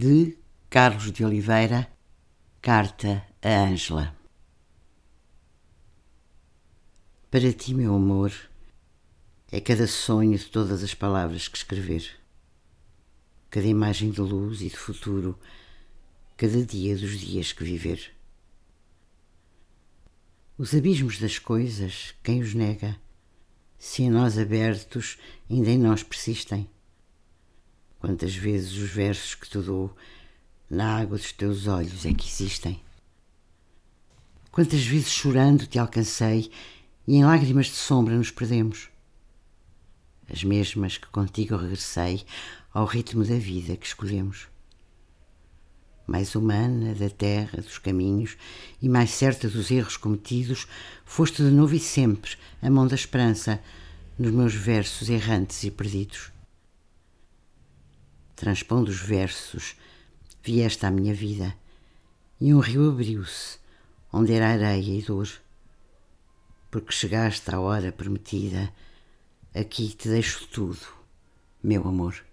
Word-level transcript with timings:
de 0.00 0.34
Carlos 0.70 1.12
de 1.12 1.22
Oliveira, 1.22 1.86
Carta 2.62 3.22
a 3.42 3.50
Ângela. 3.50 4.16
Para 7.30 7.52
ti, 7.52 7.74
meu 7.74 7.94
amor, 7.94 8.32
é 9.52 9.60
cada 9.60 9.86
sonho 9.86 10.38
de 10.38 10.46
todas 10.46 10.82
as 10.82 10.94
palavras 10.94 11.48
que 11.48 11.58
escrever, 11.58 12.18
cada 13.50 13.66
imagem 13.66 14.10
de 14.10 14.22
luz 14.22 14.62
e 14.62 14.70
de 14.70 14.76
futuro, 14.78 15.38
cada 16.34 16.64
dia 16.64 16.96
dos 16.96 17.20
dias 17.20 17.52
que 17.52 17.62
viver. 17.62 18.10
Os 20.56 20.74
abismos 20.74 21.18
das 21.18 21.38
coisas, 21.38 22.14
quem 22.22 22.40
os 22.40 22.54
nega? 22.54 22.98
Se 23.78 24.04
em 24.04 24.08
nós 24.08 24.38
abertos 24.38 25.18
ainda 25.50 25.68
em 25.68 25.78
nós 25.78 26.02
persistem. 26.02 26.66
Quantas 28.00 28.34
vezes 28.34 28.72
os 28.78 28.88
versos 28.88 29.34
que 29.34 29.46
te 29.46 29.58
dou 29.58 29.94
na 30.70 30.96
água 30.96 31.18
dos 31.18 31.32
teus 31.32 31.66
olhos 31.66 32.06
é 32.06 32.14
que 32.14 32.26
existem? 32.26 32.80
Quantas 34.50 34.86
vezes 34.86 35.10
chorando 35.10 35.66
te 35.66 35.78
alcancei 35.78 36.50
e 37.06 37.16
em 37.16 37.24
lágrimas 37.26 37.66
de 37.66 37.74
sombra 37.74 38.16
nos 38.16 38.30
perdemos? 38.30 38.88
As 40.32 40.42
mesmas 40.42 40.96
que 40.96 41.08
contigo 41.08 41.56
regressei 41.56 42.24
ao 42.72 42.86
ritmo 42.86 43.22
da 43.22 43.36
vida 43.36 43.76
que 43.76 43.86
escolhemos. 43.86 44.48
Mais 46.06 46.34
humana 46.34 46.94
da 46.94 47.10
terra, 47.10 47.60
dos 47.60 47.76
caminhos 47.76 48.38
e 48.80 48.88
mais 48.88 49.10
certa 49.10 49.46
dos 49.46 49.70
erros 49.70 49.98
cometidos, 49.98 50.66
foste 51.04 51.42
de 51.42 51.50
novo 51.50 51.74
e 51.74 51.78
sempre 51.78 52.30
a 52.62 52.70
mão 52.70 52.86
da 52.86 52.94
esperança 52.94 53.62
nos 54.18 54.32
meus 54.32 54.54
versos 54.54 55.10
errantes 55.10 55.62
e 55.64 55.70
perdidos 55.70 56.32
transpondo 58.40 58.90
os 58.90 58.98
versos, 58.98 59.76
vieste 60.42 60.86
à 60.86 60.90
minha 60.90 61.12
vida 61.12 61.54
e 62.40 62.54
um 62.54 62.58
rio 62.58 62.88
abriu-se 62.88 63.58
onde 64.10 64.32
era 64.32 64.48
areia 64.48 64.98
e 64.98 65.02
dor. 65.02 65.28
Porque 66.70 66.90
chegaste 66.90 67.54
à 67.54 67.60
hora 67.60 67.92
prometida, 67.92 68.72
aqui 69.54 69.90
te 69.90 70.08
deixo 70.08 70.46
tudo, 70.46 70.86
meu 71.62 71.86
amor. 71.86 72.29